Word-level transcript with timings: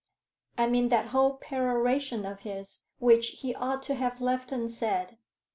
I 0.57 0.65
mean 0.65 0.89
that 0.89 1.09
whole 1.09 1.35
peroration 1.37 2.25
of 2.25 2.39
his, 2.39 2.85
which 2.97 3.27
he 3.43 3.53
ought 3.53 3.83
to 3.83 3.93
have 3.93 4.19
left 4.19 4.51
unsaid. 4.51 5.19